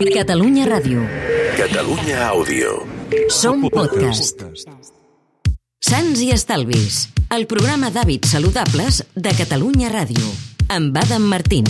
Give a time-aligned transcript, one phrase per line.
[0.00, 1.02] Catalunya Ràdio.
[1.60, 2.70] Catalunya Àudio.
[3.28, 4.40] Som podcast.
[5.76, 10.24] Sants i Estalvis, el programa d'hàbits saludables de Catalunya Ràdio,
[10.72, 11.68] amb Adam Martín.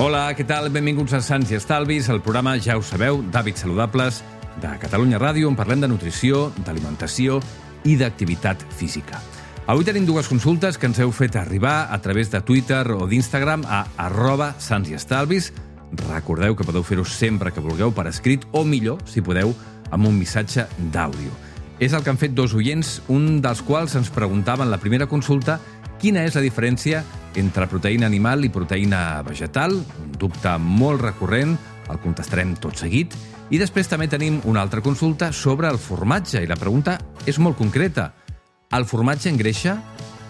[0.00, 0.70] Hola, què tal?
[0.72, 4.22] Benvinguts a Sants i Estalvis, el programa, ja ho sabeu, d'hàbits saludables
[4.64, 7.42] de Catalunya Ràdio, on parlem de nutrició, d'alimentació
[7.84, 9.20] i d'activitat física.
[9.70, 13.62] Avui tenim dues consultes que ens heu fet arribar a través de Twitter o d'Instagram
[13.70, 15.52] a arroba Sants i Estalvis.
[16.08, 19.54] Recordeu que podeu fer-ho sempre que vulgueu per escrit o millor, si podeu,
[19.94, 21.30] amb un missatge d'àudio.
[21.78, 25.06] És el que han fet dos oients, un dels quals ens preguntava en la primera
[25.06, 25.60] consulta
[26.02, 27.04] quina és la diferència
[27.38, 31.54] entre proteïna animal i proteïna vegetal, un dubte molt recurrent,
[31.86, 33.14] el contestarem tot seguit,
[33.54, 37.54] i després també tenim una altra consulta sobre el formatge, i la pregunta és molt
[37.58, 38.16] concreta.
[38.70, 39.72] El formatge engreixa?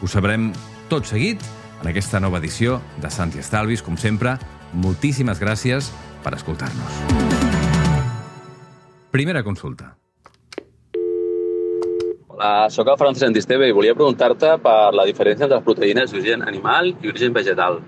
[0.00, 0.46] Ho sabrem
[0.88, 1.42] tot seguit
[1.82, 3.82] en aquesta nova edició de Sant i Estalvis.
[3.84, 4.38] Com sempre,
[4.72, 5.90] moltíssimes gràcies
[6.24, 7.02] per escoltar-nos.
[9.12, 9.90] Primera consulta.
[12.32, 16.48] Hola, sóc el Francesc Antisteve i volia preguntar-te per la diferència entre les proteïnes d'origen
[16.48, 17.82] animal i origen vegetal.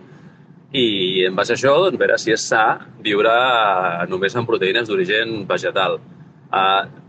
[0.76, 0.86] I
[1.30, 2.66] en base a això, doncs, veure si és sa
[3.00, 3.32] viure
[4.12, 5.96] només amb proteïnes d'origen vegetal.
[6.52, 7.01] Uh,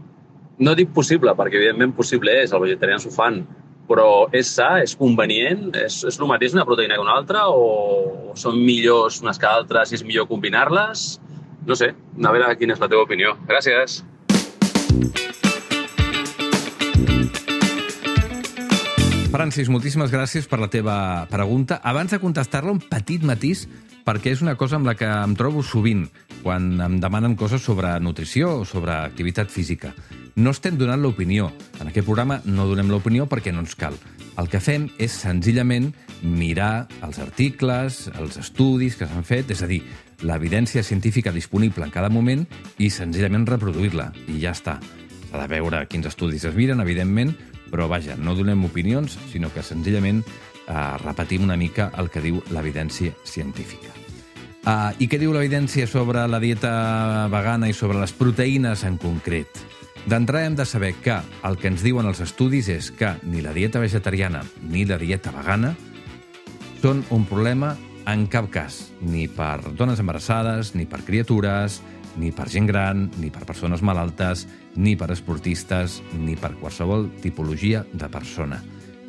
[0.60, 3.42] no dic possible, perquè evidentment possible és, els vegetarians ho fan,
[3.90, 8.34] però és sa, és convenient, és, és el mateix una proteïna que una altra, o
[8.40, 11.06] són millors unes que altres i és millor combinar-les?
[11.68, 13.38] No sé, a veure quina és la teva opinió.
[13.50, 14.02] Gràcies.
[19.34, 20.96] Francis, moltíssimes gràcies per la teva
[21.32, 21.80] pregunta.
[21.82, 23.66] Abans de contestar-la, un petit matís,
[24.06, 26.06] perquè és una cosa amb la que em trobo sovint
[26.44, 29.96] quan em demanen coses sobre nutrició o sobre activitat física.
[30.36, 31.52] No estem donant l'opinió.
[31.78, 33.94] En aquest programa no donem l'opinió perquè no ens cal.
[34.42, 35.92] El que fem és senzillament
[36.26, 39.84] mirar els articles, els estudis que s'han fet, és a dir,
[40.26, 42.48] l'evidència científica disponible en cada moment
[42.82, 44.10] i senzillament reproduir-la.
[44.34, 44.80] I ja està.
[45.30, 47.36] S'ha de veure quins estudis es miren, evidentment,
[47.70, 52.42] però vaja, no donem opinions, sinó que senzillament eh, repetim una mica el que diu
[52.50, 53.94] l'evidència científica.
[54.64, 59.60] Uh, I què diu l'evidència sobre la dieta vegana i sobre les proteïnes en concret?
[60.04, 61.16] D'entrada hem de saber que
[61.48, 65.32] el que ens diuen els estudis és que ni la dieta vegetariana ni la dieta
[65.32, 65.72] vegana
[66.82, 67.78] són un problema
[68.12, 71.80] en cap cas, ni per dones embarassades, ni per criatures,
[72.20, 74.44] ni per gent gran, ni per persones malaltes,
[74.76, 78.60] ni per esportistes, ni per qualsevol tipologia de persona.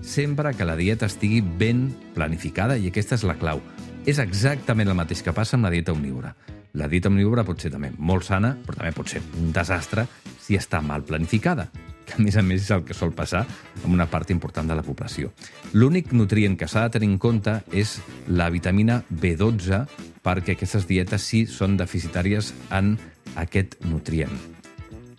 [0.01, 3.63] Sempre que la dieta estigui ben planificada, i aquesta és la clau.
[4.07, 6.37] És exactament el mateix que passa amb la dieta omnívora.
[6.75, 10.09] La dieta omnívora pot ser també molt sana, però també pot ser un desastre
[10.43, 11.69] si està mal planificada,
[12.05, 13.45] que a més a més és el que sol passar
[13.85, 15.31] amb una part important de la població.
[15.73, 19.85] L'únic nutrient que s'ha de tenir en compte és la vitamina B12,
[20.27, 22.97] perquè aquestes dietes sí són deficitàries en
[23.39, 24.35] aquest nutrient.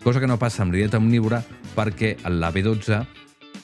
[0.04, 1.40] Cosa que no passa amb la dieta omnívora
[1.74, 3.00] perquè la B12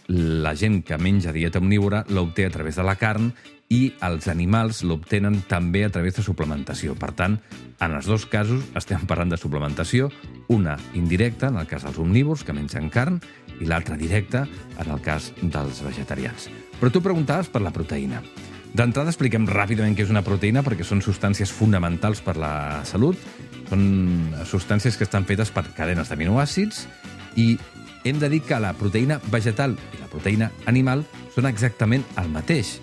[0.09, 3.33] la gent que menja dieta omnívora l'obté a través de la carn
[3.73, 6.95] i els animals l'obtenen també a través de suplementació.
[6.99, 7.39] Per tant,
[7.81, 10.11] en els dos casos estem parlant de suplementació,
[10.53, 13.21] una indirecta, en el cas dels omnívors, que mengen carn,
[13.61, 14.45] i l'altra directa,
[14.77, 16.51] en el cas dels vegetarians.
[16.81, 18.21] Però tu preguntaves per la proteïna.
[18.73, 23.21] D'entrada expliquem ràpidament què és una proteïna, perquè són substàncies fonamentals per la salut.
[23.69, 23.83] Són
[24.49, 26.87] substàncies que estan fetes per cadenes d'aminoàcids
[27.41, 27.55] i
[28.05, 31.05] hem de dir que la proteïna vegetal i la proteïna animal
[31.35, 32.81] són exactament el mateix.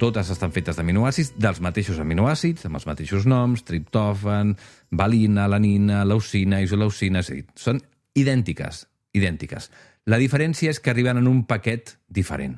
[0.00, 4.56] Totes estan fetes d'aminoàcids, dels mateixos aminoàcids, amb els mateixos noms, triptòfan,
[4.90, 7.78] valina, alanina, leucina, isoleucina, és a dir, són
[8.18, 9.70] idèntiques, idèntiques.
[10.10, 12.56] La diferència és que arriben en un paquet diferent.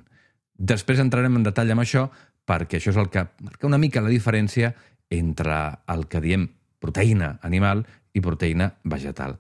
[0.57, 2.07] Després entrarem en detall amb això,
[2.49, 4.73] perquè això és el que marca una mica la diferència
[5.13, 5.59] entre
[5.93, 6.47] el que diem
[6.81, 7.84] proteïna animal
[8.15, 9.37] i proteïna vegetal.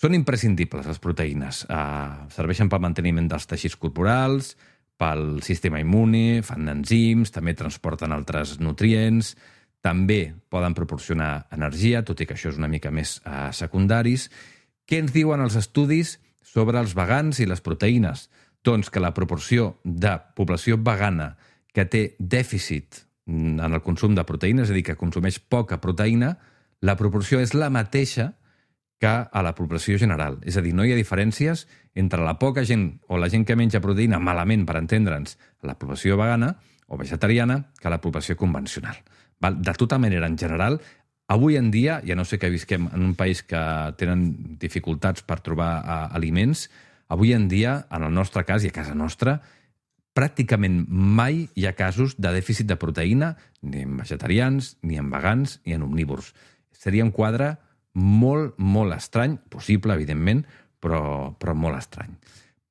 [0.00, 1.64] Són imprescindibles les proteïnes.
[1.68, 4.54] Uh, serveixen pel manteniment dels teixits corporals,
[5.00, 9.34] pel sistema immune, fan enzims, també transporten altres nutrients,
[9.84, 14.30] també poden proporcionar energia, tot i que això és una mica més uh, secundaris.
[14.88, 18.30] Què ens diuen els estudis sobre els vegans i les proteïnes?
[18.64, 21.34] Doncs que la proporció de població vegana
[21.76, 26.34] que té dèficit en el consum de proteïnes, és a dir, que consumeix poca proteïna,
[26.80, 28.32] la proporció és la mateixa
[29.00, 30.38] que a la població general.
[30.44, 31.64] És a dir, no hi ha diferències
[31.96, 36.18] entre la poca gent o la gent que menja proteïna malament, per entendre'ns, la població
[36.20, 36.52] vegana
[36.86, 39.00] o vegetariana, que la població convencional.
[39.40, 39.56] Val?
[39.62, 40.80] De tota manera, en general,
[41.32, 43.62] avui en dia, ja no sé que visquem en un país que
[43.96, 46.68] tenen dificultats per trobar uh, aliments,
[47.08, 49.38] avui en dia, en el nostre cas i a casa nostra,
[50.12, 53.32] pràcticament mai hi ha casos de dèficit de proteïna
[53.62, 56.34] ni en vegetarians, ni en vegans, ni en omnívors.
[56.74, 57.54] Seria un quadre
[57.94, 60.44] molt, molt estrany, possible, evidentment,
[60.80, 62.14] però, però molt estrany.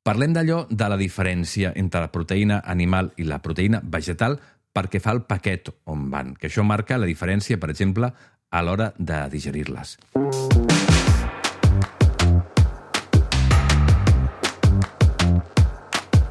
[0.03, 4.39] Parlem d'allò de la diferència entre la proteïna animal i la proteïna vegetal
[4.73, 8.09] perquè fa el paquet on van, que això marca la diferència, per exemple,
[8.49, 9.97] a l'hora de digerir-les.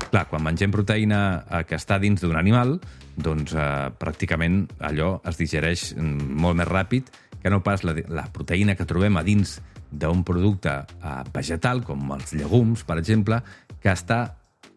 [0.08, 2.79] Clar, quan mengem proteïna eh, que està dins d'un animal,
[3.20, 7.11] doncs eh, pràcticament allò es digereix mm, molt més ràpid
[7.43, 9.58] que no pas la, la proteïna que trobem a dins
[9.90, 13.40] d'un producte eh, vegetal, com els llegums, per exemple,
[13.82, 14.35] que està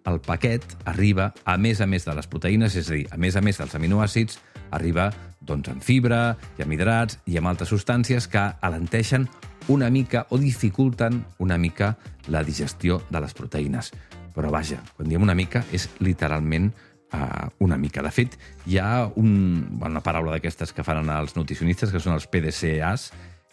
[0.10, 3.36] el paquet arriba a més a més de les proteïnes, és a dir, a més
[3.38, 4.40] a més dels aminoàcids,
[4.72, 5.12] arriba
[5.42, 9.28] doncs, amb fibra i amb hidrats i amb altres substàncies que alenteixen
[9.70, 11.96] una mica o dificulten una mica
[12.28, 13.92] la digestió de les proteïnes.
[14.32, 16.72] Però vaja, quan diem una mica és literalment
[17.14, 18.04] uh, una mica.
[18.04, 22.28] De fet, hi ha un, una paraula d'aquestes que fan els nutricionistes, que són els
[22.32, 23.12] PDCAs,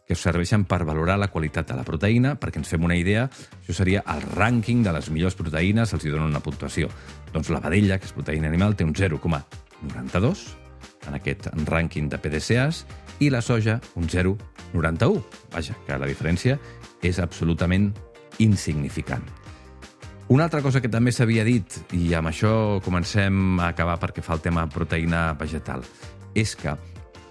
[0.09, 3.27] que serveixen per valorar la qualitat de la proteïna, perquè ens fem una idea,
[3.61, 6.89] això seria el rànquing de les millors proteïnes, els hi donen una puntuació.
[7.35, 10.47] Doncs la vedella, que és proteïna animal, té un 0,92
[11.09, 12.87] en aquest rànquing de PDCAs,
[13.21, 15.23] i la soja un 0,91.
[15.53, 16.57] Vaja, que la diferència
[17.05, 17.91] és absolutament
[18.39, 19.38] insignificant.
[20.29, 22.51] Una altra cosa que també s'havia dit, i amb això
[22.85, 25.81] comencem a acabar perquè fa el tema proteïna vegetal,
[26.37, 26.75] és que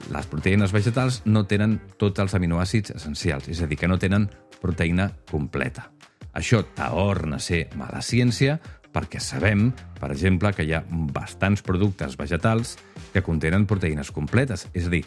[0.09, 4.25] les proteïnes vegetals no tenen tots els aminoàcids essencials, és a dir, que no tenen
[4.57, 5.91] proteïna completa.
[6.33, 8.57] Això torna a ser mala ciència
[8.89, 9.67] perquè sabem,
[10.01, 12.79] per exemple, que hi ha bastants productes vegetals
[13.13, 15.03] que contenen proteïnes completes, és a dir,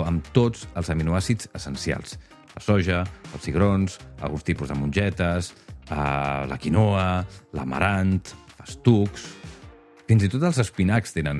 [0.00, 2.16] amb tots els aminoàcids essencials.
[2.56, 3.04] La soja,
[3.34, 5.52] els cigrons, alguns tipus de mongetes,
[5.90, 7.24] uh, la quinoa,
[7.56, 8.20] l'amarant,
[8.58, 9.32] festucs...
[10.04, 11.38] Fins i tot els espinacs tenen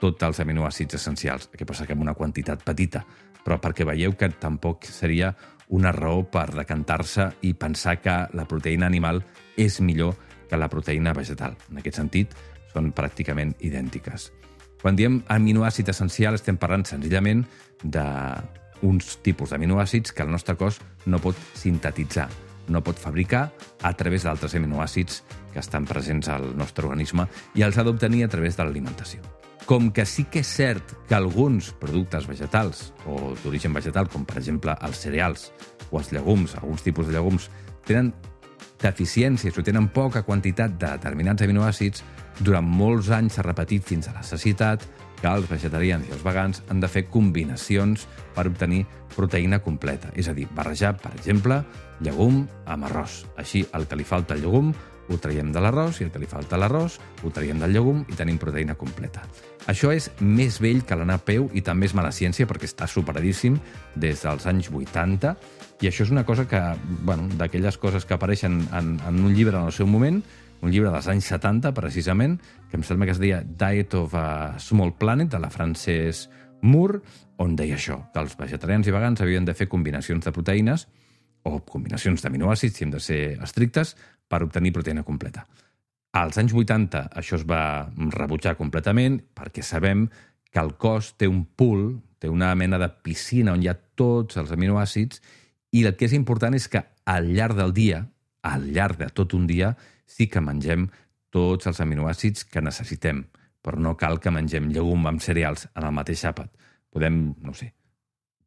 [0.00, 1.50] tots els aminoàcids essencials.
[1.52, 3.02] Que passa que amb una quantitat petita,
[3.44, 5.34] però perquè veieu que tampoc seria
[5.76, 9.20] una raó per decantar-se i pensar que la proteïna animal
[9.56, 10.14] és millor
[10.48, 11.58] que la proteïna vegetal.
[11.70, 12.32] En aquest sentit,
[12.72, 14.30] són pràcticament idèntiques.
[14.80, 17.44] Quan diem aminoàcid essencial, estem parlant senzillament
[17.82, 22.28] d'uns tipus d'aminoàcids que el nostre cos no pot sintetitzar
[22.68, 23.50] no pot fabricar
[23.82, 25.22] a través d'altres aminoàcids
[25.52, 29.22] que estan presents al nostre organisme i els ha d'obtenir a través de l'alimentació.
[29.66, 34.38] Com que sí que és cert que alguns productes vegetals o d'origen vegetal, com per
[34.38, 35.50] exemple els cereals
[35.90, 37.48] o els llegums, alguns tipus de llegums,
[37.86, 38.12] tenen
[38.82, 42.04] deficiències o tenen poca quantitat de determinats aminoàcids,
[42.40, 44.84] durant molts anys s'ha repetit fins a la sacietat
[45.20, 48.04] que els vegetarians i els vegans han de fer combinacions
[48.34, 48.84] per obtenir
[49.14, 50.10] proteïna completa.
[50.14, 51.62] És a dir, barrejar, per exemple,
[52.04, 53.24] llegum amb arròs.
[53.40, 54.74] Així, el que li falta al llegum
[55.08, 58.02] ho traiem de l'arròs i el que li falta a l'arròs ho traiem del llegum
[58.10, 59.22] i tenim proteïna completa.
[59.70, 62.88] Això és més vell que l'anar a peu i també és mala ciència perquè està
[62.90, 63.58] superadíssim
[63.94, 65.34] des dels anys 80
[65.82, 66.60] i això és una cosa que,
[67.06, 70.22] bueno, d'aquelles coses que apareixen en, en un llibre en el seu moment,
[70.62, 72.38] un llibre dels anys 70, precisament,
[72.70, 76.26] que em sembla que es deia Diet of a Small Planet, de la Frances
[76.62, 77.02] Moore,
[77.42, 80.86] on deia això, que els vegetarians i vegans havien de fer combinacions de proteïnes
[81.46, 83.94] o combinacions d'aminoàcids, si hem de ser estrictes,
[84.26, 85.44] per obtenir proteïna completa.
[86.16, 90.06] Als anys 80 això es va rebutjar completament perquè sabem
[90.50, 94.38] que el cos té un pool, té una mena de piscina on hi ha tots
[94.40, 95.20] els aminoàcids
[95.76, 98.06] i el que és important és que al llarg del dia,
[98.42, 99.74] al llarg de tot un dia,
[100.06, 100.88] sí que mengem
[101.34, 103.24] tots els aminoàcids que necessitem,
[103.62, 106.52] però no cal que mengem llegum amb cereals en el mateix àpat.
[106.94, 107.72] Podem, no sé,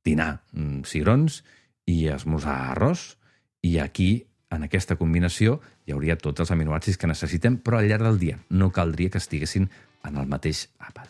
[0.05, 1.43] dinar mm, cigrons
[1.89, 3.13] i esmorzar arròs,
[3.61, 8.07] i aquí, en aquesta combinació, hi hauria tots els aminoàcids que necessitem, però al llarg
[8.07, 8.39] del dia.
[8.49, 9.67] No caldria que estiguessin
[10.07, 11.09] en el mateix àpat.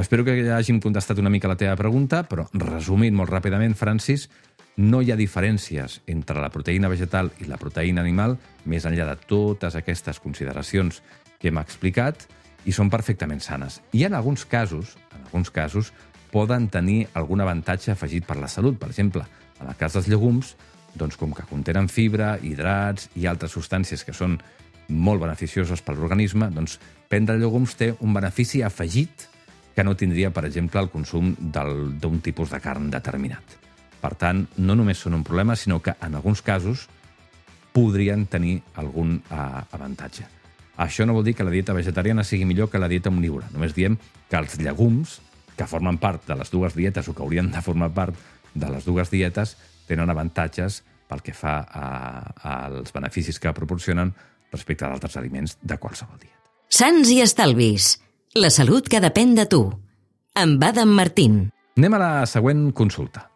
[0.00, 4.28] Espero que hàgim contestat una mica la teva pregunta, però resumint molt ràpidament, Francis,
[4.80, 9.16] no hi ha diferències entre la proteïna vegetal i la proteïna animal, més enllà de
[9.28, 11.02] totes aquestes consideracions
[11.40, 12.24] que hem explicat,
[12.64, 13.80] i són perfectament sanes.
[13.92, 15.92] I en alguns casos, en alguns casos,
[16.32, 18.78] poden tenir algun avantatge afegit per la salut.
[18.80, 19.24] Per exemple,
[19.60, 20.54] en el cas dels llegums,
[20.96, 24.38] doncs com que contenen fibra, hidrats i altres substàncies que són
[24.88, 29.28] molt beneficioses per l'organisme, doncs prendre llegums té un benefici afegit
[29.76, 33.59] que no tindria, per exemple, el consum d'un tipus de carn determinat.
[34.00, 36.86] Per tant, no només són un problema, sinó que en alguns casos
[37.72, 40.26] podrien tenir algun uh, avantatge.
[40.80, 43.50] Això no vol dir que la dieta vegetariana sigui millor que la dieta omnívora.
[43.52, 43.98] Només diem
[44.30, 45.18] que els llegums,
[45.56, 48.16] que formen part de les dues dietes o que haurien de formar part
[48.54, 50.80] de les dues dietes, tenen avantatges
[51.10, 51.86] pel que fa a,
[52.72, 54.14] als beneficis que proporcionen
[54.50, 56.38] respecte d'altres aliments de qualsevol dieta.
[56.70, 57.96] Sants i estalvis.
[58.38, 59.64] La salut que depèn de tu.
[60.38, 61.42] Amb Adam Martín.
[61.76, 63.29] Anem a la següent consulta.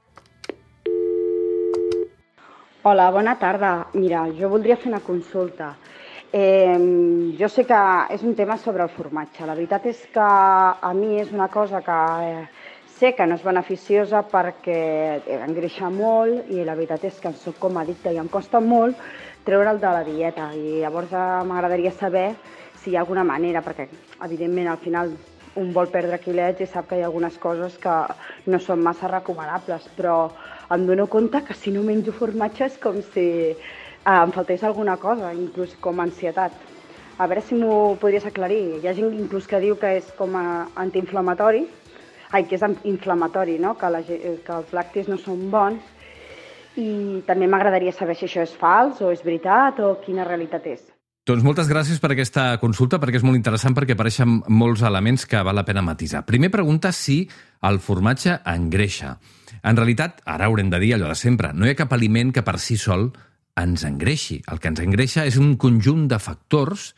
[2.86, 3.86] Hola, bona tarda.
[3.96, 5.70] Mira, jo voldria fer una consulta.
[6.36, 6.76] Eh,
[7.38, 7.78] jo sé que
[8.12, 9.46] és un tema sobre el formatge.
[9.48, 10.26] La veritat és que
[10.90, 12.42] a mi és una cosa que eh,
[12.98, 14.76] sé que no és beneficiosa perquè
[15.46, 19.00] engreixa molt i la veritat és que soc com addicte i em costa molt
[19.48, 20.52] treure'l de la dieta.
[20.52, 22.34] I llavors eh, m'agradaria saber
[22.82, 23.88] si hi ha alguna manera, perquè
[24.28, 25.16] evidentment al final
[25.60, 27.94] un vol perdre quilets i sap que hi ha algunes coses que
[28.50, 30.16] no són massa recomanables, però
[30.74, 33.54] em dono compte que si no menjo formatge és com si eh,
[34.14, 36.52] em faltés alguna cosa, inclús com ansietat.
[37.18, 38.80] A veure si m'ho podries aclarir.
[38.82, 40.44] Hi ha gent inclús que diu que és com a
[40.82, 41.62] antiinflamatori,
[42.34, 43.76] ai, que és inflamatori, no?
[43.78, 45.92] que, la, que els lactis no són bons,
[46.74, 50.93] i també m'agradaria saber si això és fals o és veritat o quina realitat és.
[51.24, 55.40] Doncs moltes gràcies per aquesta consulta, perquè és molt interessant, perquè apareixen molts elements que
[55.40, 56.20] val la pena matisar.
[56.28, 57.22] Primer pregunta si
[57.64, 59.14] el formatge engreixa.
[59.64, 62.44] En realitat, ara haurem de dir allò de sempre, no hi ha cap aliment que
[62.44, 63.06] per si sol
[63.56, 64.42] ens engreixi.
[64.52, 66.90] El que ens engreixa és un conjunt de factors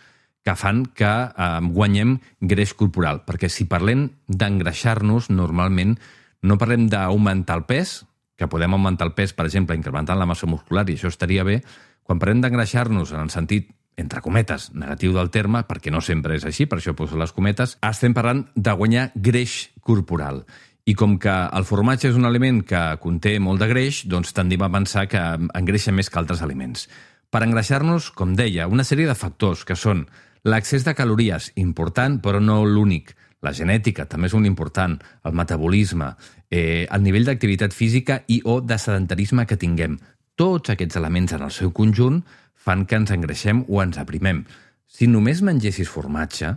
[0.42, 3.22] que fan que eh, guanyem greix corporal.
[3.30, 5.94] Perquè si parlem d'engreixar-nos, normalment
[6.42, 8.00] no parlem d'augmentar el pes,
[8.34, 11.60] que podem augmentar el pes, per exemple, incrementant la massa muscular, i això estaria bé.
[12.02, 16.44] Quan parlem d'engreixar-nos en el sentit entre cometes, negatiu del terme, perquè no sempre és
[16.44, 20.44] així, per això poso les cometes, estem parlant de guanyar greix corporal.
[20.86, 24.62] I com que el formatge és un aliment que conté molt de greix, doncs tendim
[24.62, 25.22] a pensar que
[25.58, 26.86] engreixa més que altres aliments.
[27.32, 30.04] Per engreixar-nos, com deia, una sèrie de factors que són
[30.46, 36.12] l'accés de calories, important però no l'únic, la genètica també és un important, el metabolisme,
[36.50, 39.98] eh, el nivell d'activitat física i o de sedentarisme que tinguem.
[40.36, 42.20] Tots aquests elements en el seu conjunt
[42.66, 44.44] fan que ens engreixem o ens aprimem.
[44.86, 46.52] Si només mengessis formatge,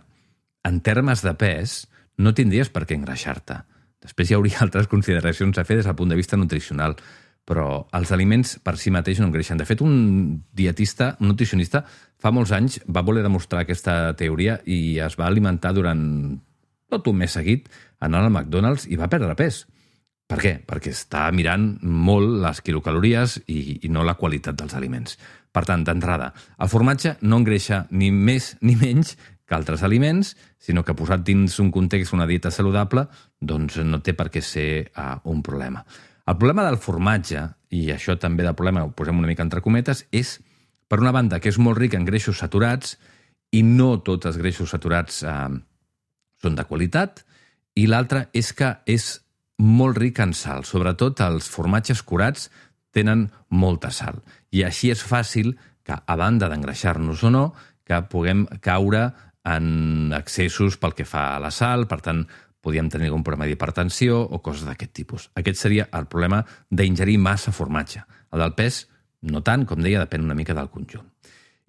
[0.68, 1.86] en termes de pes,
[2.20, 3.62] no tindries per què engreixar-te.
[4.04, 6.98] Després hi hauria altres consideracions a fer des del punt de vista nutricional,
[7.50, 9.58] però els aliments per si mateix no engreixen.
[9.58, 11.82] De fet, un dietista, un nutricionista,
[12.20, 16.04] fa molts anys va voler demostrar aquesta teoria i es va alimentar durant
[16.90, 17.70] tot un mes seguit
[18.06, 19.64] anant al McDonald's i va perdre pes.
[20.30, 20.52] Per què?
[20.62, 25.18] Perquè està mirant molt les quilocalories i, i no la qualitat dels aliments.
[25.50, 26.30] Per tant, d'entrada,
[26.62, 29.16] el formatge no engreixa ni més ni menys
[29.50, 33.08] que altres aliments, sinó que posat dins un context una dieta saludable,
[33.42, 35.82] doncs no té per què ser uh, un problema.
[36.30, 40.04] El problema del formatge, i això també de problema ho posem una mica entre cometes,
[40.14, 40.36] és,
[40.86, 43.00] per una banda, que és molt ric en greixos saturats,
[43.50, 45.50] i no tots els greixos saturats uh,
[46.38, 47.24] són de qualitat,
[47.74, 49.16] i l'altra és que és
[49.60, 50.66] molt ric en sal.
[50.66, 52.50] Sobretot els formatges curats
[52.96, 54.22] tenen molta sal.
[54.52, 55.54] I així és fàcil
[55.86, 57.46] que, a banda d'engreixar-nos o no,
[57.86, 59.10] que puguem caure
[59.50, 62.24] en excessos pel que fa a la sal, per tant,
[62.62, 65.30] podíem tenir algun problema d'hipertensió o coses d'aquest tipus.
[65.40, 68.04] Aquest seria el problema d'ingerir massa formatge.
[68.34, 68.84] El del pes,
[69.32, 71.08] no tant, com deia, depèn una mica del conjunt.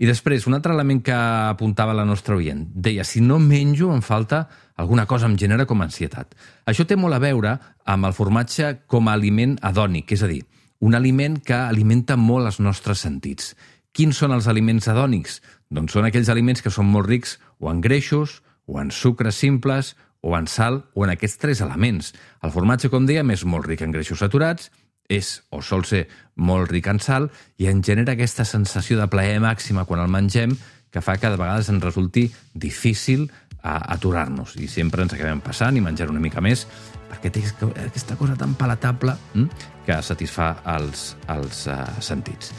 [0.01, 2.63] I després, un altre element que apuntava la nostra oient.
[2.73, 4.47] Deia, si no menjo, em falta
[4.81, 6.33] alguna cosa em genera com ansietat.
[6.65, 10.41] Això té molt a veure amb el formatge com a aliment adònic, és a dir,
[10.81, 13.53] un aliment que alimenta molt els nostres sentits.
[13.93, 15.43] Quins són els aliments adònics?
[15.69, 19.97] Doncs són aquells aliments que són molt rics o en greixos, o en sucres simples,
[20.25, 22.15] o en sal, o en aquests tres elements.
[22.41, 24.71] El formatge, com dèiem, és molt ric en greixos saturats,
[25.11, 26.07] és o sol ser
[26.39, 30.55] molt ric en sal i en genera aquesta sensació de plaer màxima quan el mengem
[30.91, 33.29] que fa que de vegades ens resulti difícil
[33.63, 36.65] a aturar-nos i sempre ens acabem passant i menjar una mica més
[37.11, 39.49] perquè té aquesta cosa tan palatable hm,
[39.87, 42.55] que satisfà els, els uh, sentits.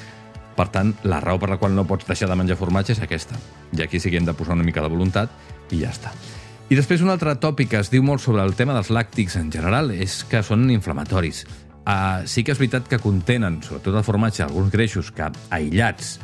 [0.57, 3.39] Per tant, la raó per la qual no pots deixar de menjar formatge és aquesta.
[3.71, 5.31] I aquí sí que hem de posar una mica de voluntat
[5.71, 6.11] i ja està.
[6.71, 9.49] I després un altre tòpic que es diu molt sobre el tema dels làctics en
[9.51, 11.45] general és que són inflamatoris.
[11.81, 16.19] Uh, sí que és veritat que contenen, sobretot el formatge, alguns greixos que aïllats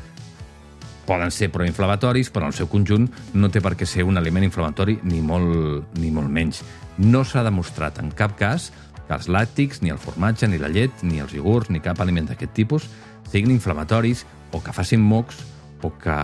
[1.08, 4.46] poden ser proinflamatoris, però en el seu conjunt no té per què ser un aliment
[4.46, 6.62] inflamatori ni molt, ni molt menys.
[7.00, 8.70] No s'ha demostrat en cap cas
[9.08, 12.28] que els làctics, ni el formatge, ni la llet, ni els iogurts, ni cap aliment
[12.28, 12.90] d'aquest tipus
[13.32, 15.40] siguin inflamatoris o que facin mocs
[15.82, 16.18] o que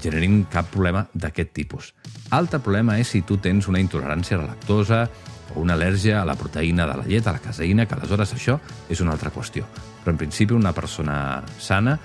[0.00, 1.92] generin cap problema d'aquest tipus.
[2.30, 5.06] Altre problema és si tu tens una intolerància a la lactosa
[5.54, 8.58] o una al·lèrgia a la proteïna de la llet, a la caseïna, que aleshores això
[8.88, 9.66] és una altra qüestió.
[10.00, 11.98] Però en principi una persona sana,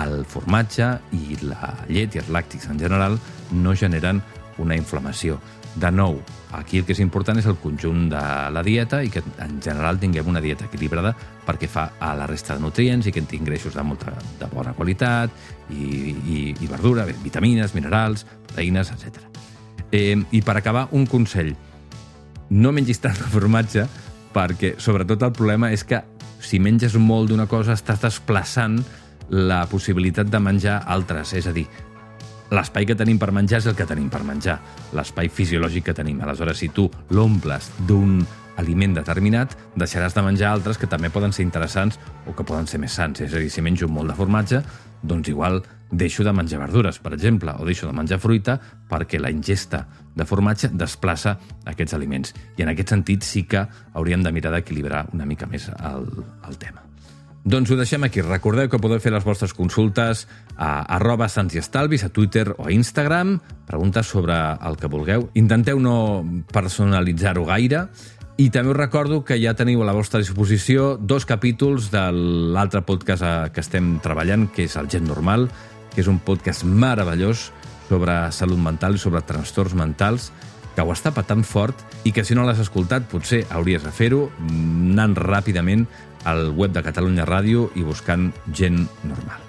[0.00, 3.18] el formatge i la llet i els làctics en general
[3.50, 4.22] no generen
[4.58, 5.40] una inflamació.
[5.74, 6.18] De nou,
[6.52, 10.00] aquí el que és important és el conjunt de la dieta i que en general
[10.02, 11.12] tinguem una dieta equilibrada
[11.46, 14.50] perquè fa a la resta de nutrients i que en tinguin greixos de, molta, de
[14.50, 15.30] bona qualitat
[15.70, 19.22] i, i, i verdura, vitamines, minerals, proteïnes, etc.
[19.90, 21.54] Eh, I per acabar, un consell.
[22.50, 23.84] No mengis tant de formatge,
[24.34, 26.02] perquè sobretot el problema és que
[26.42, 28.80] si menges molt d'una cosa estàs desplaçant
[29.30, 31.34] la possibilitat de menjar altres.
[31.38, 31.66] És a dir,
[32.50, 34.58] l'espai que tenim per menjar és el que tenim per menjar,
[34.96, 36.18] l'espai fisiològic que tenim.
[36.24, 38.18] Aleshores, si tu l'omples d'un
[38.58, 42.80] aliment determinat, deixaràs de menjar altres que també poden ser interessants o que poden ser
[42.82, 43.20] més sants.
[43.20, 44.62] És a dir, si menjo molt de formatge,
[45.02, 48.58] doncs igual deixo de menjar verdures, per exemple, o deixo de menjar fruita
[48.90, 52.34] perquè la ingesta de formatge desplaça aquests aliments.
[52.58, 56.06] I en aquest sentit sí que hauríem de mirar d'equilibrar una mica més el,
[56.46, 56.86] el tema.
[57.40, 58.20] Doncs ho deixem aquí.
[58.20, 60.26] Recordeu que podeu fer les vostres consultes
[60.60, 63.38] a arroba Sants i Estalvis, a Twitter o a Instagram.
[63.66, 65.30] Preguntes sobre el que vulgueu.
[65.40, 66.20] Intenteu no
[66.52, 67.86] personalitzar-ho gaire.
[68.40, 72.00] I també us recordo que ja teniu a la vostra disposició dos capítols de
[72.54, 75.44] l'altre podcast que estem treballant, que és el Gent Normal,
[75.92, 77.50] que és un podcast meravellós
[77.90, 80.30] sobre salut mental i sobre trastorns mentals,
[80.72, 84.22] que ho està patant fort i que si no l'has escoltat potser hauries de fer-ho
[84.48, 85.84] anant ràpidament
[86.24, 89.44] al web de Catalunya Ràdio i buscant gent normal.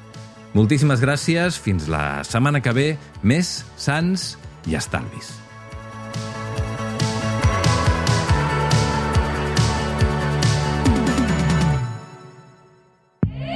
[0.51, 2.89] Moltíssimes gràcies, fins la setmana que ve,
[3.23, 4.33] més sants
[4.67, 5.31] i estalvis.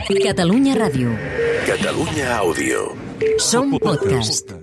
[0.06, 1.10] Catalunya Ràdio.
[1.66, 2.94] Catalunya Àudio.
[3.42, 4.54] Som podcast.